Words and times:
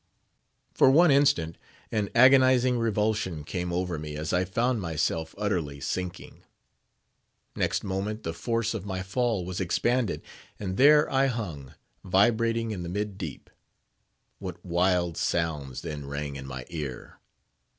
For 0.73 0.89
one 0.89 1.11
instant 1.11 1.59
an 1.91 2.09
agonising 2.15 2.79
revulsion 2.79 3.43
came 3.43 3.71
over 3.71 3.99
me 3.99 4.15
as 4.15 4.33
I 4.33 4.45
found 4.45 4.81
myself 4.81 5.35
utterly 5.37 5.79
sinking. 5.79 6.41
Next 7.55 7.83
moment 7.83 8.23
the 8.23 8.33
force 8.33 8.73
of 8.73 8.83
my 8.83 9.03
fall 9.03 9.45
was 9.45 9.61
expanded; 9.61 10.23
and 10.59 10.75
there 10.77 11.07
I 11.13 11.27
hung, 11.27 11.75
vibrating 12.03 12.71
in 12.71 12.81
the 12.81 12.89
mid 12.89 13.19
deep. 13.19 13.51
What 14.39 14.65
wild 14.65 15.17
sounds 15.17 15.81
then 15.81 16.07
rang 16.07 16.35
in 16.35 16.47
my 16.47 16.65
ear! 16.69 17.19